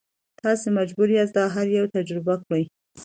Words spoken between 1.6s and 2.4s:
یو تجربه